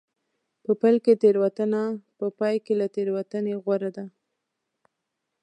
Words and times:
په 0.63 0.71
پیل 0.81 0.97
کې 1.05 1.13
تېروتنه 1.21 1.81
په 2.17 2.25
پای 2.39 2.55
کې 2.65 2.73
له 2.79 2.87
تېروتنې 2.95 3.53
غوره 3.63 3.89
ده. 3.97 4.05